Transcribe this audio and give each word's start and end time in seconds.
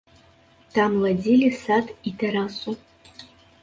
Там 0.77 0.91
ладзілі 1.05 1.49
сад 1.63 1.95
і 2.07 2.17
тэрасу. 2.25 2.71